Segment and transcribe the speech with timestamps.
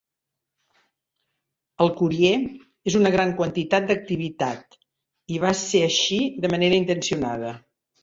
[1.85, 2.31] El curie
[2.93, 4.77] es una gran quantitat d'activitat,
[5.37, 7.59] i va ser així de manera intencionada.